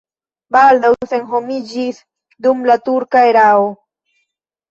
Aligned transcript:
Ambaŭ 0.59 0.89
senhomiĝis 1.09 1.99
dum 2.47 2.65
la 2.71 2.79
turka 2.89 3.23
erao. 3.35 3.67